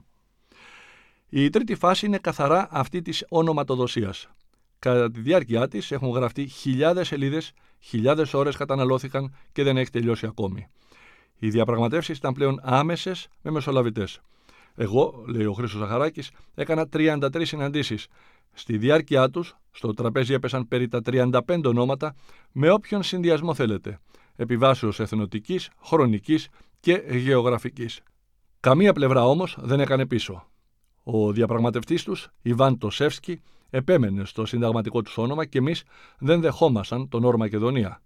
Η 1.30 1.50
τρίτη 1.50 1.74
φάση 1.74 2.06
είναι 2.06 2.18
καθαρά 2.18 2.68
αυτή 2.70 3.02
της 3.02 3.24
ονοματοδοσίας. 3.28 4.28
Κατά 4.78 5.10
τη 5.10 5.20
διάρκεια 5.20 5.68
της 5.68 5.90
έχουν 5.90 6.10
γραφτεί 6.10 6.46
χιλιάδες 6.46 7.06
σελίδες, 7.06 7.52
χιλιάδες 7.80 8.34
ώρες 8.34 8.56
καταναλώθηκαν 8.56 9.34
και 9.52 9.62
δεν 9.62 9.76
έχει 9.76 9.90
τελειώσει 9.90 10.26
ακόμη. 10.26 10.66
Οι 11.38 11.48
διαπραγματεύσεις 11.50 12.16
ήταν 12.16 12.32
πλέον 12.32 12.60
άμεσες 12.62 13.28
με 13.42 13.50
μεσολαβητές. 13.50 14.20
Εγώ, 14.74 15.24
λέει 15.26 15.44
ο 15.44 15.52
Χρήστος 15.52 15.80
Ζαχαράκης, 15.80 16.30
έκανα 16.54 16.88
33 16.88 17.44
συναντήσεις. 17.44 18.06
Στη 18.52 18.78
διάρκεια 18.78 19.30
τους, 19.30 19.56
στο 19.70 19.94
τραπέζι 19.94 20.32
έπεσαν 20.32 20.68
περί 20.68 20.88
τα 20.88 21.00
35 21.02 21.64
ονόματα 21.64 22.14
με 22.52 22.70
όποιον 22.70 23.02
συνδυασμό 23.02 23.54
θέλετε 23.54 23.98
επιβάσεως 24.40 25.00
εθνοτικής, 25.00 25.70
χρονικής 25.82 26.48
και 26.80 27.02
γεωγραφικής. 27.10 28.00
Καμία 28.60 28.92
πλευρά 28.92 29.26
όμως 29.26 29.56
δεν 29.60 29.80
έκανε 29.80 30.06
πίσω. 30.06 30.49
Ο 31.12 31.32
διαπραγματευτής 31.32 32.02
τους, 32.02 32.28
Ιβάν 32.42 32.78
Τοσεύσκι, 32.78 33.40
επέμενε 33.70 34.24
στο 34.24 34.46
συνταγματικό 34.46 35.02
τους 35.02 35.18
όνομα 35.18 35.44
και 35.44 35.58
εμείς 35.58 35.82
δεν 36.18 36.40
δεχόμασταν 36.40 37.08
τον 37.08 37.24
όρο 37.24 37.38
Μακεδονία. 37.38 38.02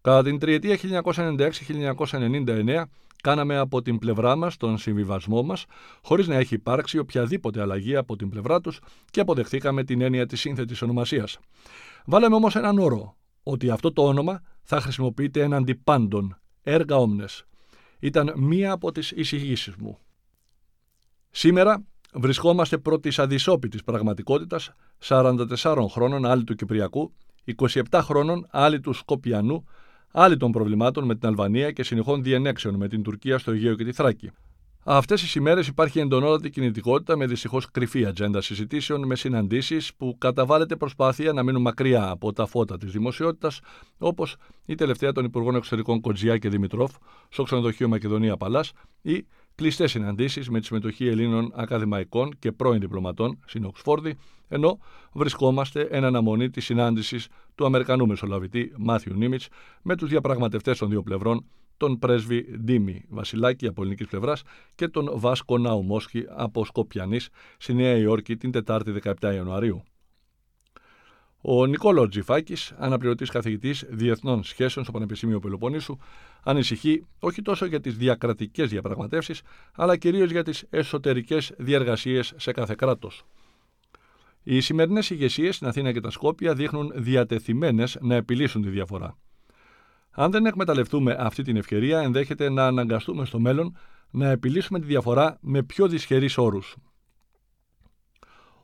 Κατά 0.00 0.22
την 0.22 0.38
τριετία 0.38 0.76
1996-1999 0.76 2.82
κάναμε 3.22 3.56
από 3.56 3.82
την 3.82 3.98
πλευρά 3.98 4.36
μας 4.36 4.56
τον 4.56 4.78
συμβιβασμό 4.78 5.42
μας, 5.42 5.64
χωρίς 6.02 6.26
να 6.26 6.34
έχει 6.34 6.54
υπάρξει 6.54 6.98
οποιαδήποτε 6.98 7.60
αλλαγή 7.60 7.96
από 7.96 8.16
την 8.16 8.28
πλευρά 8.28 8.60
τους 8.60 8.80
και 9.10 9.20
αποδεχθήκαμε 9.20 9.84
την 9.84 10.00
έννοια 10.00 10.26
της 10.26 10.40
σύνθετης 10.40 10.82
ονομασίας. 10.82 11.38
Βάλαμε 12.04 12.34
όμως 12.34 12.56
έναν 12.56 12.78
όρο, 12.78 13.16
ότι 13.42 13.70
αυτό 13.70 13.92
το 13.92 14.06
όνομα 14.06 14.42
θα 14.62 14.80
χρησιμοποιείται 14.80 15.40
έναντι 15.40 15.74
πάντων, 15.74 16.38
έργα 16.62 16.96
όμνες. 16.96 17.44
Ήταν 17.98 18.32
μία 18.36 18.72
από 18.72 18.92
τις 18.92 19.10
εισηγήσεις 19.10 19.76
μου. 19.76 19.98
Σήμερα 21.30 21.84
βρισκόμαστε 22.18 22.78
πρώτη 22.78 23.12
αδυσόπιτης 23.16 23.84
πραγματικότητας 23.84 24.70
44 25.04 25.76
χρόνων 25.90 26.26
άλλοι 26.26 26.44
του 26.44 26.54
Κυπριακού, 26.54 27.12
27 27.56 27.72
χρόνων 27.92 28.46
άλλοι 28.50 28.80
του 28.80 28.92
Σκοπιανού, 28.92 29.64
άλλοι 30.12 30.36
των 30.36 30.52
προβλημάτων 30.52 31.04
με 31.04 31.14
την 31.14 31.28
Αλβανία 31.28 31.70
και 31.70 31.82
συνεχών 31.82 32.22
διενέξεων 32.22 32.74
με 32.74 32.88
την 32.88 33.02
Τουρκία 33.02 33.38
στο 33.38 33.50
Αιγαίο 33.50 33.74
και 33.74 33.84
τη 33.84 33.92
Θράκη. 33.92 34.30
Αυτές 34.88 35.22
τι 35.22 35.38
ημέρε 35.38 35.60
υπάρχει 35.68 35.98
εντονότατη 35.98 36.50
κινητικότητα 36.50 37.16
με 37.16 37.26
δυστυχώς 37.26 37.70
κρυφή 37.70 38.04
ατζέντα 38.06 38.40
συζητήσεων, 38.40 39.06
με 39.06 39.16
συναντήσεις 39.16 39.94
που 39.94 40.16
καταβάλλεται 40.18 40.76
προσπάθεια 40.76 41.32
να 41.32 41.42
μείνουν 41.42 41.62
μακριά 41.62 42.08
από 42.08 42.32
τα 42.32 42.46
φώτα 42.46 42.76
της 42.76 42.92
δημοσιότητας, 42.92 43.60
όπως 43.98 44.36
η 44.64 44.74
τελευταία 44.74 45.12
των 45.12 45.24
Υπουργών 45.24 45.54
Εξωτερικών 45.54 46.00
Κοτζιά 46.00 46.38
και 46.38 46.48
Δημητρόφ 46.48 46.92
στο 47.28 47.42
ξενοδοχείο 47.42 47.88
Μακεδονία 47.88 48.36
Παλάς 48.36 48.72
ή 49.02 49.26
κλειστέ 49.56 49.86
συναντήσεις 49.86 50.48
με 50.50 50.60
τη 50.60 50.66
συμμετοχή 50.66 51.06
Ελλήνων 51.06 51.52
ακαδημαϊκών 51.54 52.38
και 52.38 52.52
πρώην 52.52 52.80
διπλωματών 52.80 53.38
στην 53.46 53.64
Οξφόρδη, 53.64 54.18
ενώ 54.48 54.78
βρισκόμαστε 55.12 55.80
εν 55.90 56.04
αναμονή 56.04 56.50
της 56.50 56.64
συνάντησης 56.64 57.28
του 57.54 57.64
Αμερικανού 57.64 58.06
Μεσολαβητή 58.06 58.72
Μάθιου 58.76 59.14
Νίμιτς 59.14 59.48
με 59.82 59.96
τους 59.96 60.08
διαπραγματευτές 60.08 60.78
των 60.78 60.88
δύο 60.88 61.02
πλευρών 61.02 61.44
τον 61.76 61.98
πρέσβη 61.98 62.58
Ντίμη 62.58 63.04
Βασιλάκη 63.08 63.66
από 63.66 63.82
ελληνικής 63.82 64.06
πλευράς 64.06 64.42
και 64.74 64.88
τον 64.88 65.10
Βάσκο 65.14 65.58
Ναουμόσχη 65.58 66.24
από 66.28 66.64
Σκοπιανής 66.64 67.28
στη 67.56 67.74
Νέα 67.74 67.96
Υόρκη 67.96 68.36
την 68.36 68.50
Τετάρτη 68.50 68.94
17 69.02 69.12
Ιανουαρίου. 69.34 69.82
Ο 71.40 71.66
Νικόλο 71.66 72.08
Τζιφάκης, 72.08 72.72
αναπληρωτής 72.78 73.30
καθηγητής 73.30 73.84
Διεθνών 73.88 74.42
Σχέσεων 74.42 74.84
στο 74.84 74.92
Πανεπιστήμιο 74.92 75.40
Πελοποννήσου, 75.40 75.96
ανησυχεί 76.42 77.06
όχι 77.18 77.42
τόσο 77.42 77.66
για 77.66 77.80
τις 77.80 77.96
διακρατικές 77.96 78.70
διαπραγματεύσεις, 78.70 79.42
αλλά 79.74 79.96
κυρίως 79.96 80.30
για 80.30 80.42
τις 80.42 80.64
εσωτερικές 80.70 81.52
διαργασίε 81.58 82.22
σε 82.22 82.52
κάθε 82.52 82.74
κράτος. 82.74 83.24
Οι 84.42 84.60
σημερινές 84.60 85.10
ηγεσίες 85.10 85.54
στην 85.56 85.66
Αθήνα 85.66 85.92
και 85.92 86.00
τα 86.00 86.10
Σκόπια 86.10 86.54
δείχνουν 86.54 86.92
διατεθειμένες 86.94 87.98
να 88.00 88.14
επιλύσουν 88.14 88.62
τη 88.62 88.68
διαφορά. 88.68 89.16
Αν 90.10 90.30
δεν 90.30 90.46
εκμεταλλευτούμε 90.46 91.16
αυτή 91.18 91.42
την 91.42 91.56
ευκαιρία, 91.56 92.00
ενδέχεται 92.00 92.50
να 92.50 92.66
αναγκαστούμε 92.66 93.24
στο 93.24 93.38
μέλλον 93.38 93.76
να 94.10 94.30
επιλύσουμε 94.30 94.78
τη 94.78 94.86
διαφορά 94.86 95.38
με 95.40 95.62
πιο 95.62 95.88
δυσχερείς 95.88 96.38
όρους. 96.38 96.76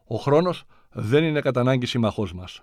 Ο 0.04 0.16
χρόνος 0.16 0.64
δεν 0.92 1.24
είναι 1.24 1.40
κατά 1.40 1.60
ανάγκη 1.60 1.86
σύμμαχός 1.86 2.32
μας. 2.32 2.62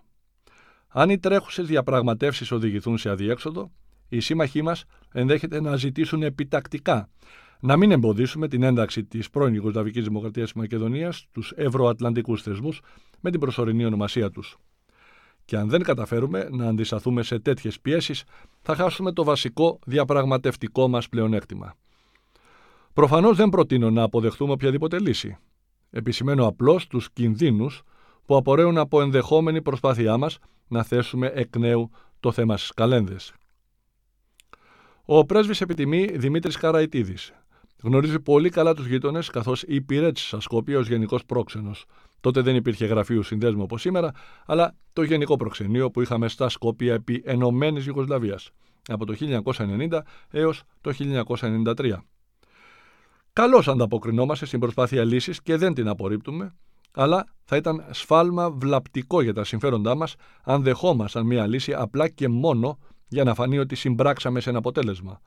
Αν 0.88 1.10
οι 1.10 1.20
τρέχουσες 1.20 1.68
διαπραγματεύσεις 1.68 2.52
οδηγηθούν 2.52 2.98
σε 2.98 3.10
αδιέξοδο, 3.10 3.72
οι 4.10 4.20
σύμμαχοί 4.20 4.62
μας 4.62 4.84
ενδέχεται 5.12 5.62
να 5.62 5.76
ζητήσουν 5.76 6.24
επιτακτικά 6.24 7.10
να 7.62 7.78
μην 7.78 7.92
εμποδίσουμε 7.92 8.48
την 8.48 8.64
ένταξη 8.64 9.04
της 9.04 9.30
πρώην 9.30 9.54
Ιουγκοσλαβικής 9.54 10.04
Δημοκρατίας 10.04 10.52
της 10.52 10.62
Μακεδονίας 10.62 11.18
στους 11.18 11.54
ευρωατλαντικούς 11.56 12.42
θεσμούς 12.42 12.82
με 13.20 13.32
την 13.32 13.40
προσωρινή 13.40 13.86
ονομασία 13.86 14.30
τους. 14.32 14.58
Και 15.46 15.58
αν 15.58 15.70
δεν 15.70 15.84
καταφέρουμε 15.84 16.48
να 16.52 16.68
αντισταθούμε 16.68 17.24
σε 17.24 17.40
τέτοιες 17.40 17.80
πιέσεις, 17.80 18.24
θα 18.62 18.76
χάσουμε 18.76 19.12
το 19.12 19.24
βασικό 19.24 19.80
διαπραγματευτικό 19.86 20.88
μας 20.88 21.10
πλεονέκτημα. 21.10 21.76
Προφανώς 22.94 23.38
δεν 23.38 23.50
προτείνω 23.50 23.90
να 23.90 24.04
αποδεχτούμε 24.04 24.52
οποιαδήποτε 24.52 25.00
λύση. 25.00 25.38
Επισημαίνω 25.90 26.48
απλώς 26.48 26.88
τους 26.88 27.12
κινδύνους 27.14 27.82
που 28.30 28.36
απορρέουν 28.36 28.78
από 28.78 29.02
ενδεχόμενη 29.02 29.62
προσπάθειά 29.62 30.18
μας 30.18 30.38
να 30.68 30.84
θέσουμε 30.84 31.32
εκ 31.36 31.56
νέου 31.58 31.90
το 32.20 32.32
θέμα 32.32 32.58
στις 32.58 32.72
καλένδες. 32.72 33.34
Ο 35.06 35.26
πρέσβης 35.26 35.62
επιτιμή 35.62 36.06
Δημήτρης 36.06 36.58
Καραϊτίδης 36.58 37.34
γνωρίζει 37.84 38.20
πολύ 38.20 38.50
καλά 38.50 38.74
τους 38.74 38.88
γείτονες, 38.88 39.30
καθώς 39.30 39.64
υπηρέτησε 39.64 40.28
στα 40.28 40.40
Σκόπια 40.40 40.80
ως 40.80 40.88
γενικός 40.88 41.26
πρόξενος 41.26 41.86
Τότε 42.20 42.42
δεν 42.42 42.56
υπήρχε 42.56 42.86
γραφείο 42.86 43.22
συνδέσμου 43.22 43.62
όπως 43.64 43.82
σήμερα, 43.82 44.12
αλλά 44.46 44.76
το 44.94 45.04
γενικό 45.04 45.36
προξενείο 45.36 45.92
που 45.92 46.02
είχαμε 46.02 46.28
στα 46.28 46.50
Σκόπια 46.50 46.94
επί 46.94 47.22
Ενωμένης 47.26 47.86
Ιουγκοσλαβία 47.86 48.40
από 48.88 49.06
το 49.06 49.16
1990 49.20 50.00
έως 50.30 50.64
το 50.82 50.94
1993. 51.76 51.96
Καλώς 53.34 53.68
ανταποκρινόμαστε 53.68 54.46
στην 54.46 54.60
προσπάθεια 54.60 55.04
λύσης 55.04 55.42
και 55.42 55.56
δεν 55.56 55.74
την 55.74 55.88
απορρίπτουμε, 55.88 56.54
αλλά 56.92 57.26
θα 57.44 57.56
ήταν 57.56 57.86
σφάλμα 57.92 58.52
βλαπτικό 58.52 59.22
για 59.22 59.34
τα 59.34 59.44
συμφέροντά 59.44 59.96
μας 59.96 60.16
αν 60.44 60.64
δεχόμασταν 60.64 61.26
μια 61.26 61.48
λύση 61.48 61.74
απλά 61.74 62.10
και 62.10 62.28
μόνο 62.28 62.78
για 63.08 63.24
να 63.24 63.34
φανεί 63.34 63.58
ότι 63.58 63.76
συμπράξαμε 63.76 64.40
σε 64.40 64.50
ένα 64.50 64.58
αποτέλεσμα. 64.58 65.22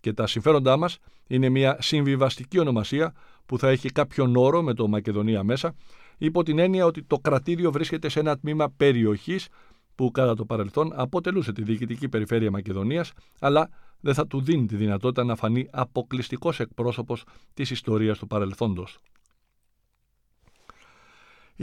Και 0.00 0.12
τα 0.12 0.26
συμφέροντά 0.26 0.76
μας 0.76 0.98
είναι 1.26 1.48
μια 1.48 1.76
συμβιβαστική 1.80 2.58
ονομασία 2.58 3.14
που 3.46 3.58
θα 3.58 3.68
έχει 3.68 3.88
κάποιον 3.88 4.36
όρο 4.36 4.62
με 4.62 4.74
το 4.74 4.88
Μακεδονία 4.88 5.42
μέσα 5.42 5.74
υπό 6.18 6.42
την 6.42 6.58
έννοια 6.58 6.86
ότι 6.86 7.02
το 7.02 7.18
κρατήριο 7.18 7.72
βρίσκεται 7.72 8.08
σε 8.08 8.20
ένα 8.20 8.38
τμήμα 8.38 8.70
περιοχής 8.76 9.48
που 9.94 10.10
κατά 10.10 10.34
το 10.34 10.44
παρελθόν 10.44 10.92
αποτελούσε 10.94 11.52
τη 11.52 11.62
διοικητική 11.62 12.08
περιφέρεια 12.08 12.50
Μακεδονίας, 12.50 13.12
αλλά 13.40 13.68
δεν 14.00 14.14
θα 14.14 14.26
του 14.26 14.40
δίνει 14.40 14.66
τη 14.66 14.76
δυνατότητα 14.76 15.24
να 15.24 15.36
φανεί 15.36 15.68
αποκλειστικός 15.70 16.60
εκπρόσωπος 16.60 17.24
της 17.54 17.70
ιστορίας 17.70 18.18
του 18.18 18.26
παρελθόντος. 18.26 18.98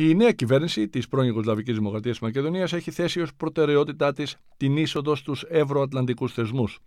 Η 0.01 0.15
νέα 0.15 0.31
κυβέρνηση 0.31 0.89
της 0.89 1.07
πρώην 1.07 1.27
Ιουγκοσλαβικής 1.27 1.75
Δημοκρατίας 1.75 2.17
της 2.17 2.27
Μακεδονίας 2.27 2.73
έχει 2.73 2.91
θέσει 2.91 3.21
ως 3.21 3.33
προτεραιότητά 3.37 4.13
της 4.13 4.37
την 4.57 4.77
είσοδος 4.77 5.19
στους 5.19 5.43
ευρωατλαντικούς 5.49 6.33
θεσμούς. 6.33 6.79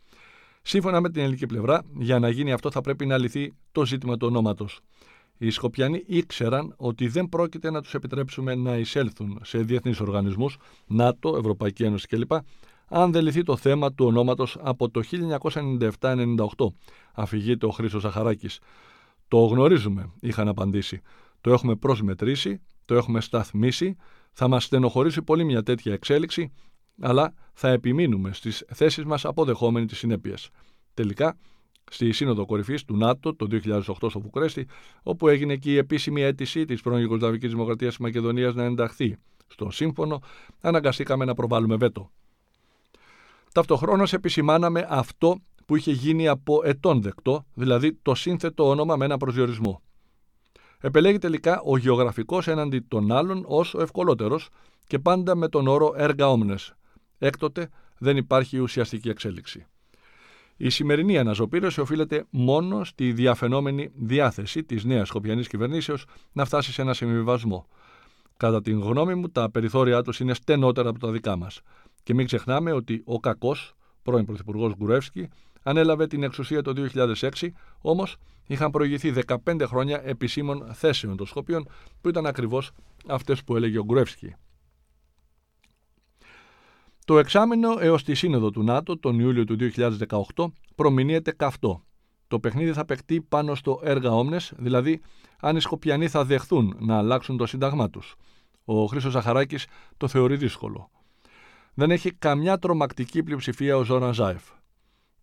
Σύμφωνα 0.62 1.00
με 1.00 1.10
την 1.10 1.22
ελληνική 1.22 1.46
πλευρά, 1.46 1.82
για 1.98 2.18
να 2.18 2.28
γίνει 2.28 2.52
αυτό 2.52 2.70
θα 2.70 2.80
πρέπει 2.80 3.06
να 3.06 3.18
λυθεί 3.18 3.52
το 3.72 3.86
ζήτημα 3.86 4.16
του 4.16 4.26
ονόματος. 4.26 4.80
Οι 5.38 5.50
Σκοπιανοί 5.50 6.02
ήξεραν 6.06 6.74
ότι 6.76 7.08
δεν 7.08 7.28
πρόκειται 7.28 7.70
να 7.70 7.82
τους 7.82 7.94
επιτρέψουμε 7.94 8.54
να 8.54 8.76
εισέλθουν 8.76 9.40
σε 9.42 9.58
διεθνείς 9.58 10.00
οργανισμούς, 10.00 10.56
ΝΑΤΟ, 10.86 11.36
Ευρωπαϊκή 11.36 11.84
Ένωση 11.84 12.06
κλπ., 12.06 12.32
αν 12.88 13.12
δεν 13.12 13.22
λυθεί 13.22 13.42
το 13.42 13.56
θέμα 13.56 13.92
του 13.92 14.06
ονόματος 14.06 14.56
από 14.60 14.90
το 14.90 15.00
1997-98, 16.00 16.72
αφηγείται 17.12 17.66
ο 17.66 17.70
Χρήσος 17.70 18.02
Ζαχαράκη. 18.02 18.48
Το 19.28 19.38
γνωρίζουμε, 19.38 20.12
είχαν 20.20 20.48
απαντήσει. 20.48 21.00
Το 21.40 21.52
έχουμε 21.52 21.76
προσμετρήσει, 21.76 22.60
το 22.92 22.98
έχουμε 22.98 23.20
σταθμίσει, 23.20 23.96
θα 24.32 24.48
μας 24.48 24.64
στενοχωρήσει 24.64 25.22
πολύ 25.22 25.44
μια 25.44 25.62
τέτοια 25.62 25.92
εξέλιξη, 25.92 26.52
αλλά 27.00 27.34
θα 27.52 27.68
επιμείνουμε 27.68 28.32
στις 28.32 28.64
θέσεις 28.68 29.04
μας 29.04 29.24
αποδεχόμενοι 29.24 29.86
τις 29.86 29.98
συνέπειες. 29.98 30.50
Τελικά, 30.94 31.38
στη 31.90 32.12
Σύνοδο 32.12 32.46
Κορυφής 32.46 32.84
του 32.84 32.96
ΝΑΤΟ 32.96 33.34
το 33.34 33.46
2008 33.46 33.80
στο 34.08 34.20
Βουκρέστι, 34.20 34.66
όπου 35.02 35.28
έγινε 35.28 35.56
και 35.56 35.72
η 35.72 35.76
επίσημη 35.76 36.22
αίτηση 36.22 36.64
της 36.64 36.80
πρώην 36.80 37.02
Ιουγκοσλαβικής 37.02 37.50
Δημοκρατίας 37.50 37.90
της 37.90 37.98
Μακεδονίας 37.98 38.54
να 38.54 38.64
ενταχθεί 38.64 39.16
στο 39.46 39.70
σύμφωνο, 39.70 40.22
αναγκαστήκαμε 40.60 41.24
να 41.24 41.34
προβάλλουμε 41.34 41.76
βέτο. 41.76 42.10
Ταυτοχρόνως 43.52 44.12
επισημάναμε 44.12 44.86
αυτό 44.88 45.38
που 45.66 45.76
είχε 45.76 45.92
γίνει 45.92 46.28
από 46.28 46.60
ετών 46.64 47.02
δεκτό, 47.02 47.46
δηλαδή 47.54 47.94
το 48.02 48.14
σύνθετο 48.14 48.68
όνομα 48.68 48.96
με 48.96 49.04
ένα 49.04 49.16
προσδιορισμό. 49.16 49.82
Επελέγει 50.84 51.18
τελικά 51.18 51.60
ο 51.60 51.76
γεωγραφικός 51.76 52.48
έναντι 52.48 52.80
των 52.80 53.12
άλλων 53.12 53.44
ως 53.46 53.74
ο 53.74 53.82
ευκολότερος 53.82 54.48
και 54.86 54.98
πάντα 54.98 55.34
με 55.34 55.48
τον 55.48 55.66
όρο 55.66 55.94
έργα 55.96 56.28
όμνες. 56.28 56.74
Έκτοτε 57.18 57.68
δεν 57.98 58.16
υπάρχει 58.16 58.58
ουσιαστική 58.58 59.08
εξέλιξη. 59.08 59.66
Η 60.56 60.68
σημερινή 60.70 61.18
αναζωπήρωση 61.18 61.80
οφείλεται 61.80 62.24
μόνο 62.30 62.84
στη 62.84 63.12
διαφαινόμενη 63.12 63.90
διάθεση 63.94 64.64
της 64.64 64.84
νέας 64.84 65.08
Σκοπιανής 65.08 65.48
κυβερνήσεως 65.48 66.04
να 66.32 66.44
φτάσει 66.44 66.72
σε 66.72 66.82
ένα 66.82 66.94
συμβιβασμό. 66.94 67.66
Κατά 68.36 68.60
την 68.60 68.80
γνώμη 68.80 69.14
μου, 69.14 69.28
τα 69.28 69.50
περιθώριά 69.50 70.02
τους 70.02 70.20
είναι 70.20 70.34
στενότερα 70.34 70.88
από 70.88 70.98
τα 70.98 71.10
δικά 71.10 71.36
μας. 71.36 71.60
Και 72.02 72.14
μην 72.14 72.26
ξεχνάμε 72.26 72.72
ότι 72.72 73.02
ο 73.04 73.20
κακός, 73.20 73.74
πρώην 74.02 74.24
Πρωθυπουργός 74.24 74.74
Γκουρεύσκη, 74.76 75.28
ανέλαβε 75.62 76.06
την 76.06 76.22
εξουσία 76.22 76.62
το 76.62 76.72
2006, 76.72 77.52
όμως 77.80 78.16
είχαν 78.46 78.70
προηγηθεί 78.70 79.12
15 79.46 79.62
χρόνια 79.66 80.00
επισήμων 80.04 80.74
θέσεων 80.74 81.16
των 81.16 81.26
Σκοπίων, 81.26 81.68
που 82.00 82.08
ήταν 82.08 82.26
ακριβώς 82.26 82.70
αυτές 83.06 83.44
που 83.44 83.56
έλεγε 83.56 83.78
ο 83.78 83.84
Γκουρεύσκη. 83.84 84.34
Το 87.04 87.18
εξάμεινο 87.18 87.76
έως 87.78 88.04
τη 88.04 88.14
Σύνοδο 88.14 88.50
του 88.50 88.62
ΝΑΤΟ 88.62 88.98
τον 88.98 89.18
Ιούλιο 89.18 89.44
του 89.44 89.56
2018 90.36 90.46
προμηνύεται 90.74 91.32
καυτό. 91.32 91.84
Το 92.28 92.40
παιχνίδι 92.40 92.72
θα 92.72 92.84
παιχτεί 92.84 93.20
πάνω 93.20 93.54
στο 93.54 93.80
έργα 93.82 94.10
όμνες, 94.10 94.52
δηλαδή 94.56 95.00
αν 95.40 95.56
οι 95.56 95.60
Σκοπιανοί 95.60 96.08
θα 96.08 96.24
δεχθούν 96.24 96.76
να 96.78 96.96
αλλάξουν 96.96 97.36
το 97.36 97.46
σύνταγμά 97.46 97.90
τους. 97.90 98.14
Ο 98.64 98.86
Χρήσο 98.86 99.10
Ζαχαράκης 99.10 99.66
το 99.96 100.08
θεωρεί 100.08 100.36
δύσκολο. 100.36 100.90
Δεν 101.74 101.90
έχει 101.90 102.12
καμιά 102.12 102.58
τρομακτική 102.58 103.22
πλειοψηφία 103.22 103.76
ο 103.76 103.82
Ζώνα 103.82 104.12
Ζάεφ. 104.12 104.42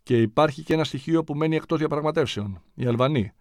Και 0.09 0.21
υπάρχει 0.21 0.63
και 0.63 0.73
ένα 0.73 0.83
στοιχείο 0.83 1.23
που 1.23 1.35
μένει 1.35 1.55
εκτός 1.55 1.79
διαπραγματεύσεων. 1.79 2.61
Οι 2.73 2.85
Αλβανοί, 2.85 3.31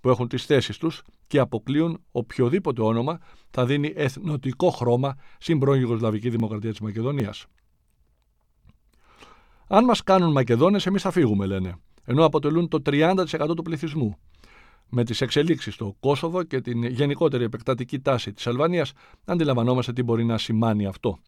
που 0.00 0.08
έχουν 0.08 0.28
τις 0.28 0.44
θέσεις 0.44 0.78
τους 0.78 1.02
και 1.26 1.38
αποκλείουν 1.38 2.00
οποιοδήποτε 2.10 2.82
όνομα 2.82 3.18
θα 3.50 3.66
δίνει 3.66 3.92
εθνοτικό 3.96 4.70
χρώμα 4.70 5.16
στην 5.38 5.58
πρώην 5.58 5.80
Ιουγκοσλαβική 5.80 6.30
Δημοκρατία 6.30 6.70
της 6.70 6.80
Μακεδονίας. 6.80 7.46
Αν 9.66 9.84
μας 9.84 10.02
κάνουν 10.02 10.32
Μακεδόνες, 10.32 10.86
εμείς 10.86 11.02
θα 11.02 11.10
φύγουμε, 11.10 11.46
λένε, 11.46 11.74
ενώ 12.04 12.24
αποτελούν 12.24 12.68
το 12.68 12.82
30% 12.82 13.54
του 13.56 13.62
πληθυσμού. 13.62 14.16
Με 14.88 15.04
τις 15.04 15.20
εξελίξεις 15.20 15.74
στο 15.74 15.96
Κόσοβο 16.00 16.42
και 16.42 16.60
την 16.60 16.84
γενικότερη 16.84 17.44
επεκτατική 17.44 18.00
τάση 18.00 18.32
της 18.32 18.46
Αλβανίας, 18.46 18.92
αντιλαμβανόμαστε 19.24 19.92
τι 19.92 20.02
μπορεί 20.02 20.24
να 20.24 20.38
σημάνει 20.38 20.86
αυτό. 20.86 21.18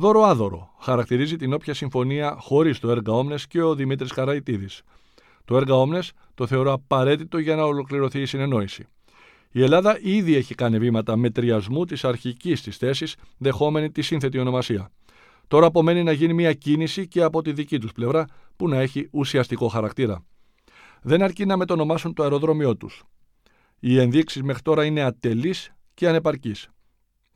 Δώρο-άδωρο 0.00 0.74
χαρακτηρίζει 0.80 1.36
την 1.36 1.52
όποια 1.52 1.74
συμφωνία 1.74 2.36
χωρίς 2.38 2.78
το 2.78 2.90
έργα 2.90 3.12
Όμνες 3.12 3.46
και 3.46 3.62
ο 3.62 3.74
Δημήτρης 3.74 4.12
Καραϊτίδης. 4.12 4.82
Το 5.44 5.56
έργα 5.56 5.74
Όμνες 5.74 6.12
το 6.34 6.46
θεωρώ 6.46 6.72
απαραίτητο 6.72 7.38
για 7.38 7.56
να 7.56 7.62
ολοκληρωθεί 7.64 8.20
η 8.20 8.26
συνεννόηση. 8.26 8.86
Η 9.50 9.62
Ελλάδα 9.62 9.98
ήδη 10.02 10.34
έχει 10.34 10.54
κάνει 10.54 10.78
βήματα 10.78 11.16
μετριασμού 11.16 11.84
της 11.84 12.04
αρχικής 12.04 12.62
της 12.62 12.76
θέσης, 12.76 13.16
δεχόμενη 13.38 13.90
τη 13.90 14.02
σύνθετη 14.02 14.38
ονομασία. 14.38 14.90
Τώρα 15.48 15.66
απομένει 15.66 16.02
να 16.02 16.12
γίνει 16.12 16.32
μια 16.32 16.52
κίνηση 16.52 17.08
και 17.08 17.22
από 17.22 17.42
τη 17.42 17.52
δική 17.52 17.78
τους 17.78 17.92
πλευρά 17.92 18.24
που 18.56 18.68
να 18.68 18.78
έχει 18.78 19.08
ουσιαστικό 19.10 19.68
χαρακτήρα. 19.68 20.24
Δεν 21.02 21.22
αρκεί 21.22 21.46
να 21.46 21.56
μετονομάσουν 21.56 22.14
το 22.14 22.22
αεροδρόμιό 22.22 22.76
τους. 22.76 23.04
Οι 23.80 24.00
ενδείξεις 24.00 24.42
μέχρι 24.42 24.62
τώρα 24.62 24.84
είναι 24.84 25.02
ατελείς 25.02 25.72
και 25.94 26.08
ανεπαρκείς. 26.08 26.68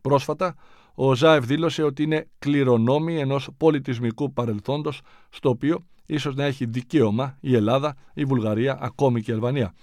Πρόσφατα, 0.01 0.55
ο 0.95 1.15
Ζάεφ 1.15 1.45
δήλωσε 1.45 1.83
ότι 1.83 2.03
είναι 2.03 2.29
κληρονόμη 2.39 3.19
ενός 3.19 3.49
πολιτισμικού 3.57 4.33
παρελθόντος, 4.33 5.01
στο 5.29 5.49
οποίο 5.49 5.85
ίσως 6.07 6.35
να 6.35 6.45
έχει 6.45 6.65
δικαίωμα 6.65 7.37
η 7.41 7.55
Ελλάδα, 7.55 7.97
η 8.15 8.25
Βουλγαρία, 8.25 8.79
ακόμη 8.81 9.23
και 9.23 9.31
η 9.31 9.35
Αλβανία. 9.35 9.75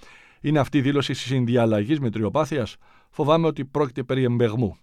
Είναι 0.41 0.59
αυτή 0.59 0.77
η 0.77 0.81
δήλωση 0.81 1.13
συνδιαλλαγής 1.13 1.99
με 1.99 2.09
τριοπάθεια. 2.09 2.67
Φοβάμαι 3.09 3.47
ότι 3.47 3.65
πρόκειται 3.65 4.03
περί 4.03 4.23
εμπεγμού. 4.23 4.77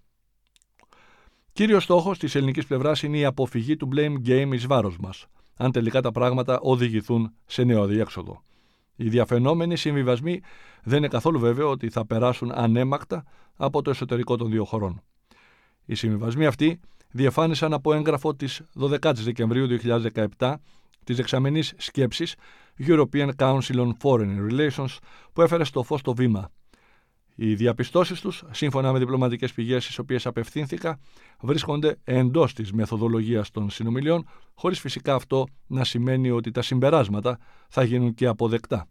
Κύριος 1.52 1.82
στόχος 1.82 2.18
της 2.18 2.34
ελληνικής 2.34 2.66
πλευράς 2.66 3.02
είναι 3.02 3.18
η 3.18 3.24
αποφυγή 3.24 3.76
του 3.76 3.88
blame 3.94 4.14
game 4.28 4.50
εις 4.52 4.66
βάρος 4.66 4.98
μας, 4.98 5.26
αν 5.56 5.72
τελικά 5.72 6.00
τα 6.00 6.12
πράγματα 6.12 6.58
οδηγηθούν 6.60 7.32
σε 7.46 7.64
νέο 7.64 7.86
διέξοδο. 7.86 8.42
Οι 8.96 9.08
διαφαινόμενοι 9.08 9.76
συμβιβασμοί 9.76 10.40
δεν 10.82 10.98
είναι 10.98 11.08
καθόλου 11.08 11.38
βέβαιο 11.38 11.70
ότι 11.70 11.88
θα 11.88 12.06
περάσουν 12.06 12.52
ανέμακτα 12.54 13.24
από 13.56 13.82
το 13.82 13.90
εσωτερικό 13.90 14.36
των 14.36 14.50
δύο 14.50 14.64
χωρών. 14.64 15.02
Οι 15.90 15.94
συμβιβασμοί 15.94 16.46
αυτοί 16.46 16.80
διαφάνησαν 17.10 17.72
από 17.72 17.94
έγγραφο 17.94 18.34
της 18.34 18.60
12η 18.80 19.14
Δεκεμβρίου 19.14 19.66
2017 20.38 20.54
της 21.04 21.16
δεξαμενή 21.16 21.62
σκέψης 21.62 22.34
European 22.86 23.30
Council 23.36 23.60
on 23.60 23.90
Foreign 24.02 24.50
Relations 24.50 24.96
που 25.32 25.42
έφερε 25.42 25.64
στο 25.64 25.82
φως 25.82 26.02
το 26.02 26.14
βήμα. 26.14 26.50
Οι 27.34 27.54
διαπιστώσεις 27.54 28.20
τους, 28.20 28.44
σύμφωνα 28.50 28.92
με 28.92 28.98
διπλωματικές 28.98 29.52
πηγές 29.52 29.84
στις 29.84 29.98
οποίες 29.98 30.26
απευθύνθηκα, 30.26 30.98
βρίσκονται 31.40 31.96
εντός 32.04 32.52
της 32.52 32.72
μεθοδολογίας 32.72 33.50
των 33.50 33.70
συνομιλιών, 33.70 34.28
χωρίς 34.54 34.80
φυσικά 34.80 35.14
αυτό 35.14 35.46
να 35.66 35.84
σημαίνει 35.84 36.30
ότι 36.30 36.50
τα 36.50 36.62
συμπεράσματα 36.62 37.38
θα 37.68 37.82
γίνουν 37.82 38.14
και 38.14 38.26
αποδεκτά. 38.26 38.88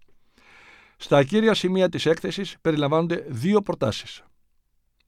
Στα 0.97 1.23
κύρια 1.23 1.53
σημεία 1.53 1.89
της 1.89 2.05
έκθεσης 2.05 2.55
περιλαμβάνονται 2.61 3.25
δύο 3.29 3.61
προτάσεις 3.61 4.23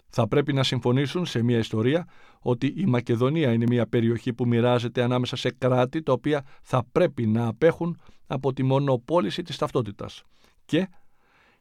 θα 0.10 0.28
πρέπει 0.28 0.54
να 0.54 0.64
συμφωνήσουν 0.64 1.26
σε 1.26 1.44
μια 1.44 1.58
ιστορία 1.58 2.08
ότι 2.40 2.74
η 2.78 2.86
Μακεδονία 2.86 3.54
είναι 3.54 3.66
μια 3.68 3.88
περιοχή 3.88 4.34
που 4.34 4.48
μοιράζεται 4.48 5.04
ανάμεσα 5.04 5.36
σε 5.36 5.52
κράτη 5.52 6.04
τα 6.04 6.14
οποία 6.14 6.46
θα 6.62 6.86
πρέπει 6.92 7.28
να 7.28 7.48
απέχουν 7.48 8.00
από 8.28 8.54
τη 8.54 8.64
μονοπόληση 8.64 9.42
της 9.42 9.58
ταυτότητας. 9.58 10.24
Και 10.66 10.90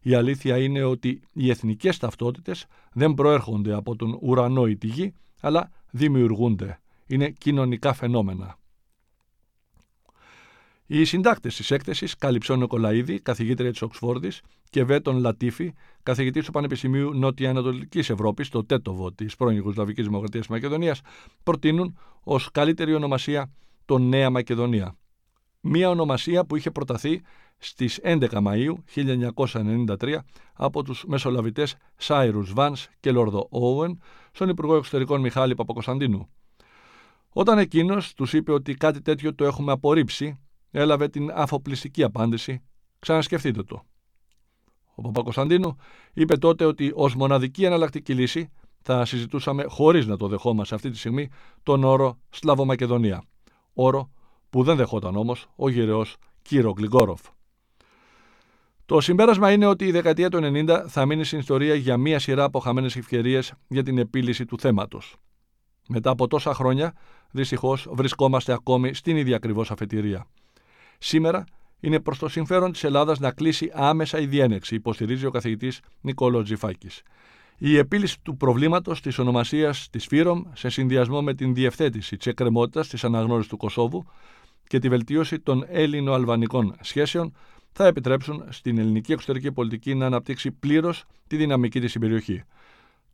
η 0.01 0.15
αλήθεια 0.15 0.59
είναι 0.59 0.83
ότι 0.83 1.23
οι 1.33 1.51
εθνικές 1.51 1.99
ταυτότητες 1.99 2.67
δεν 2.93 3.15
προέρχονται 3.15 3.75
από 3.75 3.97
τον 3.97 4.19
ουρανό 4.23 4.67
ή 4.67 4.77
τη 4.77 4.87
γη, 4.87 5.15
αλλά 5.41 5.71
δημιουργούνται. 5.91 6.81
Είναι 7.07 7.31
κοινωνικά 7.31 7.93
φαινόμενα. 7.93 8.59
Οι 10.91 11.05
συντάκτες 11.05 11.57
της 11.57 11.71
έκθεσης, 11.71 12.17
Καλυψόν 12.17 12.59
Νικολαίδη, 12.59 13.21
καθηγήτρια 13.21 13.71
της 13.71 13.83
Οξφόρδης, 13.83 14.41
και 14.71 14.85
Βέτον 14.85 15.19
Λατίφη, 15.19 15.73
καθηγητής 16.03 16.45
του 16.45 16.51
Πανεπιστημίου 16.51 17.15
Νότια-Ανατολική 17.15 17.99
Ευρώπης, 17.99 18.47
στο 18.47 18.65
Τέτοβο 18.65 19.13
της 19.13 19.37
πρώην 19.37 19.57
Ιουγκοσλαβικής 19.57 20.05
Δημοκρατίας 20.05 20.47
Μακεδονίας, 20.47 21.01
προτείνουν 21.43 21.99
ως 22.23 22.51
καλύτερη 22.51 22.95
ονομασία 22.95 23.51
το 23.85 23.99
Νέα 23.99 24.31
Μακεδονία. 24.31 24.97
Μία 25.61 25.91
ονομασία 25.91 26.45
που 26.45 26.57
είχε 26.57 26.71
προταθεί 26.71 27.23
στις 27.59 27.99
11 28.03 28.43
Μαΐου 28.43 28.75
1993 28.85 30.25
από 30.53 30.83
τους 30.83 31.05
μεσολαβητές 31.07 31.77
Σάιρους 31.97 32.53
Βάνς 32.53 32.89
και 33.01 33.11
Λόρδο 33.11 33.47
Όουεν 33.51 34.01
στον 34.33 34.49
Υπουργό 34.49 34.77
Εξωτερικών 34.77 35.21
Μιχάλη 35.21 35.55
Παπακοσταντίνου. 35.55 36.29
Όταν 37.29 37.59
εκείνος 37.59 38.15
τους 38.15 38.33
είπε 38.33 38.53
ότι 38.53 38.75
κάτι 38.75 39.03
τέτοιο 39.03 39.35
το 39.35 39.45
έχουμε 39.45 39.73
απορρίψει 39.73 40.39
έλαβε 40.71 41.09
την 41.09 41.31
αφοπλιστική 41.35 42.03
απάντηση 42.03 42.63
«Ξανασκεφτείτε 42.99 43.63
το». 43.63 43.83
Ο 44.95 45.03
Παπακοσταντίνου 45.03 45.77
είπε 46.13 46.37
τότε 46.37 46.65
ότι 46.65 46.93
ως 46.95 47.15
μοναδική 47.15 47.65
εναλλακτική 47.65 48.15
λύση 48.15 48.51
θα 48.83 49.05
συζητούσαμε 49.05 49.65
χωρίς 49.69 50.07
να 50.07 50.17
το 50.17 50.29
δεχόμαστε 50.29 50.75
αυτή 50.75 50.91
τη 50.91 50.99
στιγμή 50.99 51.29
τον 51.63 51.85
όρο 51.85 52.19
Σλαβομακεδονία. 52.31 53.23
Όρο 53.73 54.11
που 54.51 54.63
δεν 54.63 54.77
δεχόταν 54.77 55.17
όμως 55.17 55.47
ο 55.57 55.69
γυραιό 55.69 56.05
Κύρο 56.43 56.73
Γκλιγκόροφ. 56.73 57.21
Το 58.87 59.01
συμπέρασμα 59.01 59.53
είναι 59.53 59.67
ότι 59.67 59.87
η 59.87 59.91
δεκαετία 59.91 60.29
του 60.31 60.39
90 60.43 60.85
θα 60.89 61.07
μείνει 61.07 61.25
στην 61.25 61.39
ιστορία 61.39 61.75
για 61.75 61.97
μία 61.97 62.19
σειρά 62.19 62.45
από 62.45 62.59
χαμένες 62.59 62.97
ευκαιρίες 62.97 63.53
για 63.69 63.83
την 63.83 63.99
επίλυση 63.99 64.45
του 64.45 64.59
θέματος. 64.59 65.17
Μετά 65.89 66.11
από 66.11 66.27
τόσα 66.27 66.55
χρόνια, 66.55 66.95
δυστυχώς 67.31 67.89
βρισκόμαστε 67.91 68.53
ακόμη 68.53 68.95
στην 68.95 69.17
ίδια 69.17 69.37
ακριβώς 69.37 69.71
αφετηρία. 69.71 70.27
Σήμερα 70.99 71.45
είναι 71.81 72.01
προς 72.01 72.19
το 72.19 72.29
συμφέρον 72.29 72.73
της 72.73 72.85
Ελλάδας 72.85 73.19
να 73.19 73.31
κλείσει 73.31 73.71
άμεσα 73.75 74.21
η 74.21 74.27
διένεξη, 74.27 74.75
υποστηρίζει 74.75 75.27
ο 75.27 75.31
καθηγητής 75.31 75.81
Νικόλος 76.01 76.45
Τζιφάκης. 76.45 77.03
Η 77.59 77.77
επίλυση 77.77 78.17
του 78.23 78.37
προβλήματος 78.37 79.01
της 79.01 79.19
ονομασίας 79.19 79.89
της 79.91 80.07
ΦΥΡΟΜ 80.07 80.43
σε 80.53 80.69
συνδυασμό 80.69 81.23
με 81.23 81.35
την 81.35 81.55
διευθέτηση 81.55 82.17
της 82.17 82.27
εκκρεμότητας 82.27 82.89
της 82.89 83.05
αναγνώρισης 83.05 83.51
του 83.51 83.57
Κωσόβου 83.57 84.07
και 84.67 84.79
τη 84.79 84.89
βελτίωση 84.89 85.39
των 85.39 85.65
Έλληνο-Αλβανικών 85.69 86.77
σχέσεων 86.81 87.35
θα 87.73 87.87
επιτρέψουν 87.87 88.45
στην 88.49 88.79
ελληνική 88.79 89.13
εξωτερική 89.13 89.53
πολιτική 89.53 89.95
να 89.95 90.07
αναπτύξει 90.07 90.51
πλήρως 90.51 91.05
τη 91.27 91.37
δυναμική 91.37 91.81
της 91.81 91.99
περιοχή. 91.99 92.45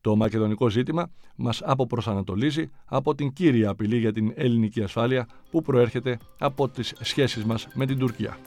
Το 0.04 0.16
μακεδονικό 0.16 0.68
ζήτημα 0.68 1.10
μας 1.36 1.62
αποπροσανατολίζει 1.64 2.70
από 2.84 3.14
την 3.14 3.32
κύρια 3.32 3.70
απειλή 3.70 3.98
για 3.98 4.12
την 4.12 4.32
ελληνική 4.34 4.82
ασφάλεια 4.82 5.28
που 5.50 5.62
προέρχεται 5.62 6.18
από 6.38 6.68
τις 6.68 6.94
σχέσεις 7.00 7.44
μας 7.44 7.68
με 7.74 7.86
την 7.86 7.98
Τουρκία. 7.98 8.38